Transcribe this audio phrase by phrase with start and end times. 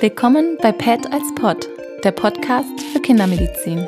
[0.00, 1.68] Willkommen bei PET als Pod,
[2.04, 3.86] der Podcast für Kindermedizin.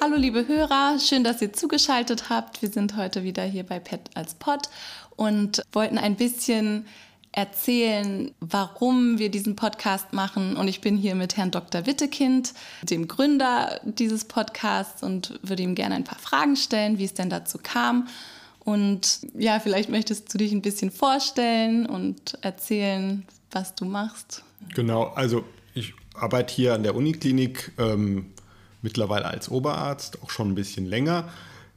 [0.00, 2.62] Hallo liebe Hörer, schön, dass ihr zugeschaltet habt.
[2.62, 4.70] Wir sind heute wieder hier bei PET als Pod
[5.16, 6.86] und wollten ein bisschen
[7.32, 10.56] erzählen, warum wir diesen Podcast machen.
[10.56, 11.84] Und ich bin hier mit Herrn Dr.
[11.84, 12.54] Wittekind,
[12.84, 17.28] dem Gründer dieses Podcasts, und würde ihm gerne ein paar Fragen stellen, wie es denn
[17.28, 18.08] dazu kam
[18.64, 24.42] und ja, vielleicht möchtest du dich ein bisschen vorstellen und erzählen, was du machst.
[24.74, 25.44] Genau, also
[25.74, 28.26] ich arbeite hier an der Uniklinik ähm,
[28.80, 31.28] mittlerweile als Oberarzt, auch schon ein bisschen länger.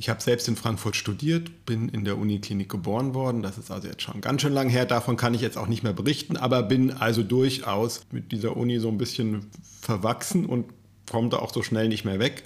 [0.00, 3.42] Ich habe selbst in Frankfurt studiert, bin in der Uniklinik geboren worden.
[3.42, 4.86] Das ist also jetzt schon ganz schön lang her.
[4.86, 8.78] Davon kann ich jetzt auch nicht mehr berichten, aber bin also durchaus mit dieser Uni
[8.78, 10.66] so ein bisschen verwachsen und
[11.10, 12.44] komme da auch so schnell nicht mehr weg.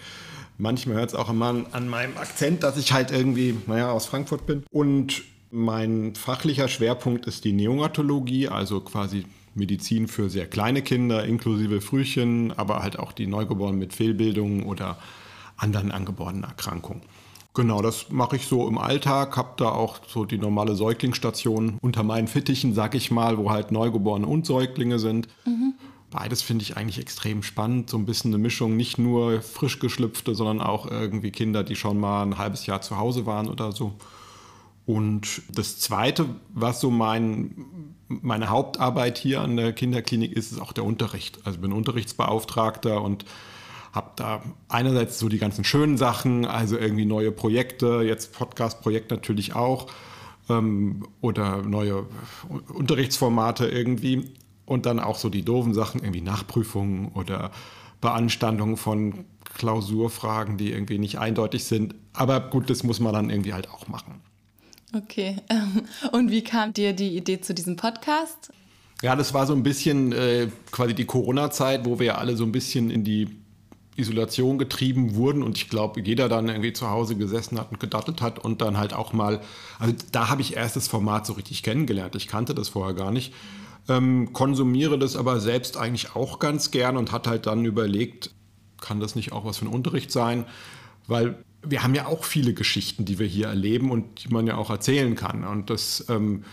[0.59, 4.47] Manchmal hört es auch immer an meinem Akzent, dass ich halt irgendwie, naja, aus Frankfurt
[4.47, 4.65] bin.
[4.71, 11.81] Und mein fachlicher Schwerpunkt ist die Neonatologie, also quasi Medizin für sehr kleine Kinder, inklusive
[11.81, 14.99] Frühchen, aber halt auch die Neugeborenen mit Fehlbildungen oder
[15.57, 17.03] anderen angeborenen Erkrankungen.
[17.55, 22.03] Genau, das mache ich so im Alltag, habe da auch so die normale Säuglingsstation unter
[22.03, 25.29] meinen Fittichen, sag ich mal, wo halt Neugeborene und Säuglinge sind.
[25.45, 25.72] Mhm.
[26.13, 27.89] Beides finde ich eigentlich extrem spannend.
[27.89, 31.99] So ein bisschen eine Mischung, nicht nur frisch geschlüpfte, sondern auch irgendwie Kinder, die schon
[31.99, 33.95] mal ein halbes Jahr zu Hause waren oder so.
[34.85, 37.55] Und das Zweite, was so mein,
[38.09, 41.39] meine Hauptarbeit hier an der Kinderklinik ist, ist auch der Unterricht.
[41.45, 43.25] Also ich bin Unterrichtsbeauftragter und
[43.93, 49.55] habe da einerseits so die ganzen schönen Sachen, also irgendwie neue Projekte, jetzt Podcast-Projekt natürlich
[49.55, 49.87] auch
[50.51, 52.07] ähm, oder neue
[52.75, 54.35] Unterrichtsformate irgendwie
[54.73, 57.51] und dann auch so die doofen Sachen, irgendwie Nachprüfungen oder
[58.01, 61.95] Beanstandungen von Klausurfragen, die irgendwie nicht eindeutig sind.
[62.13, 64.21] Aber gut, das muss man dann irgendwie halt auch machen.
[64.95, 65.37] Okay.
[66.13, 68.53] Und wie kam dir die Idee zu diesem Podcast?
[69.03, 72.45] Ja, das war so ein bisschen äh, quasi die Corona-Zeit, wo wir ja alle so
[72.45, 73.29] ein bisschen in die
[73.97, 78.23] Isolation getrieben wurden und ich glaube, jeder dann irgendwie zu Hause gesessen hat und gedattelt
[78.23, 79.41] hat und dann halt auch mal,
[79.79, 82.15] also da habe ich erst das Format so richtig kennengelernt.
[82.17, 83.35] Ich kannte das vorher gar nicht
[83.89, 88.31] ähm, konsumiere das aber selbst eigentlich auch ganz gern und hat halt dann überlegt,
[88.81, 90.45] kann das nicht auch was für ein Unterricht sein?
[91.07, 94.57] Weil wir haben ja auch viele Geschichten, die wir hier erleben und die man ja
[94.57, 95.45] auch erzählen kann.
[95.45, 96.45] Und das ähm,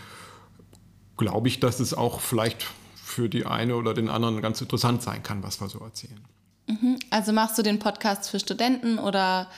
[1.16, 5.22] glaube ich, dass es auch vielleicht für die eine oder den anderen ganz interessant sein
[5.22, 6.20] kann, was wir so erzählen.
[6.68, 6.98] Mhm.
[7.10, 9.48] Also machst du den Podcast für Studenten oder?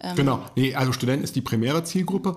[0.00, 2.36] Ähm genau, nee, also Studenten ist die primäre Zielgruppe.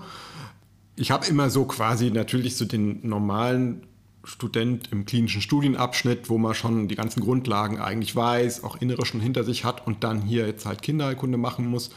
[0.96, 3.86] Ich habe immer so quasi natürlich so den normalen
[4.24, 9.20] Student im klinischen Studienabschnitt, wo man schon die ganzen Grundlagen eigentlich weiß, auch innere schon
[9.20, 11.90] hinter sich hat und dann hier jetzt halt Kinderheilkunde machen muss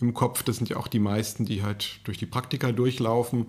[0.00, 0.42] im Kopf.
[0.42, 3.46] Das sind ja auch die meisten, die halt durch die Praktika durchlaufen.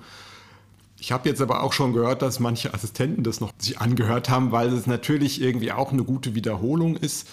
[0.99, 4.51] Ich habe jetzt aber auch schon gehört, dass manche Assistenten das noch sich angehört haben,
[4.51, 7.27] weil es natürlich irgendwie auch eine gute Wiederholung ist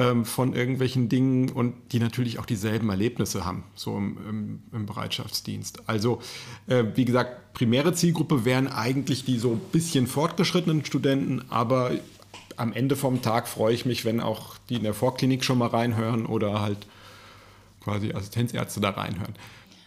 [0.00, 4.86] ähm, von irgendwelchen Dingen und die natürlich auch dieselben Erlebnisse haben, so im, im, im
[4.86, 5.88] Bereitschaftsdienst.
[5.88, 6.22] Also,
[6.66, 11.92] äh, wie gesagt, primäre Zielgruppe wären eigentlich die so ein bisschen fortgeschrittenen Studenten, aber
[12.56, 15.68] am Ende vom Tag freue ich mich, wenn auch die in der Vorklinik schon mal
[15.68, 16.78] reinhören oder halt
[17.82, 19.34] quasi Assistenzärzte da reinhören.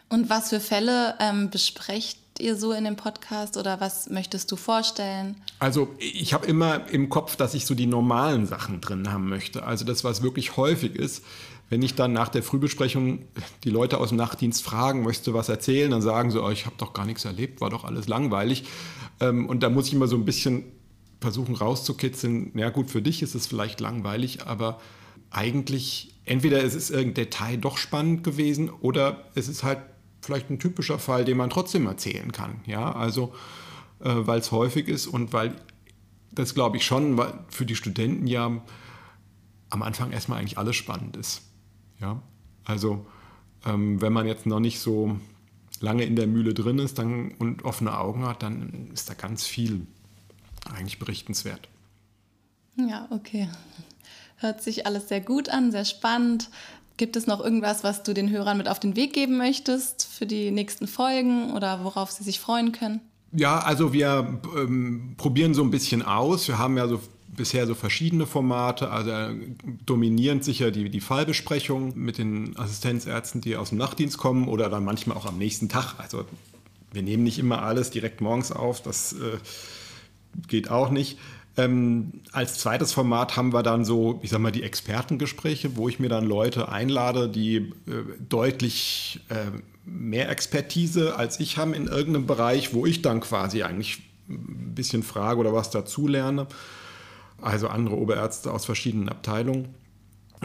[0.10, 4.56] Und was für Fälle ähm, besprecht ihr so in dem Podcast oder was möchtest du
[4.56, 5.36] vorstellen?
[5.60, 9.64] Also ich habe immer im Kopf, dass ich so die normalen Sachen drin haben möchte.
[9.64, 11.24] Also das, was wirklich häufig ist.
[11.70, 13.26] Wenn ich dann nach der Frühbesprechung
[13.64, 16.66] die Leute aus dem Nachtdienst fragen, möchtest du was erzählen, dann sagen sie, oh, ich
[16.66, 18.66] habe doch gar nichts erlebt, war doch alles langweilig.
[19.20, 20.66] Ähm, und da muss ich immer so ein bisschen
[21.22, 24.80] versuchen rauszukitzeln, ja gut, für dich ist es vielleicht langweilig, aber
[25.32, 29.80] eigentlich entweder es ist irgendein Detail doch spannend gewesen oder es ist halt
[30.24, 32.62] vielleicht ein typischer Fall, den man trotzdem erzählen kann.
[32.66, 33.34] Ja, also
[34.00, 35.56] äh, weil es häufig ist und weil
[36.32, 38.62] das glaube ich schon für die Studenten ja
[39.70, 41.42] am Anfang erstmal eigentlich alles spannend ist.
[42.00, 42.22] Ja,
[42.64, 43.06] also
[43.66, 45.18] ähm, wenn man jetzt noch nicht so
[45.80, 49.46] lange in der Mühle drin ist dann, und offene Augen hat, dann ist da ganz
[49.46, 49.86] viel
[50.74, 51.68] eigentlich berichtenswert.
[52.76, 53.50] Ja, okay.
[54.38, 56.50] Hört sich alles sehr gut an, sehr spannend.
[56.98, 60.26] Gibt es noch irgendwas, was du den Hörern mit auf den Weg geben möchtest für
[60.26, 63.02] die nächsten Folgen oder worauf sie sich freuen können?
[63.32, 66.48] Ja, also wir ähm, probieren so ein bisschen aus.
[66.48, 67.02] Wir haben ja so
[67.36, 69.36] bisher so verschiedene Formate, also
[69.86, 74.86] dominierend sicher die, die Fallbesprechung mit den Assistenzärzten, die aus dem Nachtdienst kommen oder dann
[74.86, 75.96] manchmal auch am nächsten Tag.
[75.98, 76.26] Also
[76.92, 79.38] wir nehmen nicht immer alles direkt morgens auf, das äh,
[80.48, 81.18] geht auch nicht.
[81.56, 86.00] Ähm, als zweites Format haben wir dann so, ich sag mal, die Expertengespräche, wo ich
[86.00, 87.72] mir dann Leute einlade, die äh,
[88.28, 89.52] deutlich äh,
[89.86, 95.04] mehr Expertise als ich haben in irgendeinem Bereich, wo ich dann quasi eigentlich ein bisschen
[95.04, 96.48] frage oder was dazu lerne.
[97.42, 99.76] Also andere Oberärzte aus verschiedenen Abteilungen.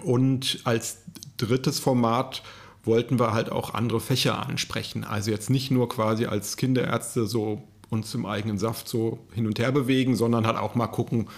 [0.03, 0.99] Und als
[1.37, 2.43] drittes Format
[2.85, 5.05] wollten wir halt auch andere Fächer ansprechen.
[5.05, 9.59] Also jetzt nicht nur quasi als Kinderärzte so uns im eigenen Saft so hin und
[9.59, 11.29] her bewegen, sondern halt auch mal gucken,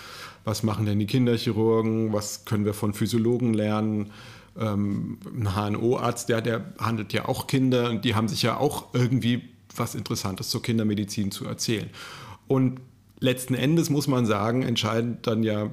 [0.44, 4.11] was machen denn die Kinderchirurgen, was können wir von Physiologen lernen.
[4.58, 8.94] Ähm, ein HNO-Arzt, der, der handelt ja auch Kinder und die haben sich ja auch
[8.94, 9.43] irgendwie
[9.76, 11.91] was Interessantes zur Kindermedizin zu erzählen.
[12.49, 12.81] Und
[13.20, 15.70] letzten Endes muss man sagen, entscheidet dann ja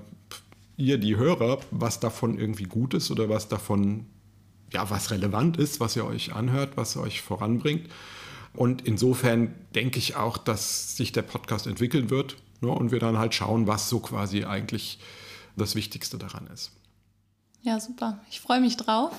[0.76, 4.06] ihr, die Hörer, was davon irgendwie gut ist oder was davon,
[4.72, 7.90] ja, was relevant ist, was ihr euch anhört, was euch voranbringt.
[8.57, 13.18] Und insofern denke ich auch, dass sich der Podcast entwickeln wird ne, und wir dann
[13.18, 15.00] halt schauen, was so quasi eigentlich
[15.56, 16.71] das Wichtigste daran ist.
[17.62, 18.19] Ja, super.
[18.30, 19.12] Ich freue mich drauf.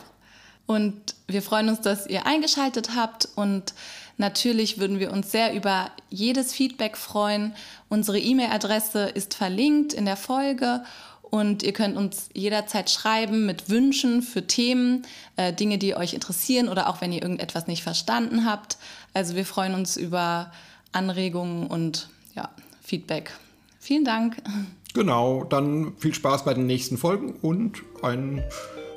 [0.67, 3.29] Und wir freuen uns, dass ihr eingeschaltet habt.
[3.37, 3.75] Und
[4.17, 7.55] natürlich würden wir uns sehr über jedes Feedback freuen.
[7.89, 10.83] Unsere E-Mail-Adresse ist verlinkt in der Folge.
[11.31, 16.69] Und ihr könnt uns jederzeit schreiben mit Wünschen für Themen, äh, Dinge, die euch interessieren
[16.69, 18.79] oder auch wenn ihr irgendetwas nicht verstanden habt.
[19.15, 20.53] Also wir freuen uns über
[20.93, 22.49] Anregungen und ja,
[22.83, 23.33] Feedback.
[23.81, 24.37] Vielen Dank.
[24.95, 28.43] Genau, dann viel Spaß bei den nächsten Folgen und einen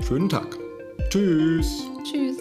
[0.07, 0.57] schönen Tag.
[1.09, 1.83] Tschüss.
[2.03, 2.37] Tschüss.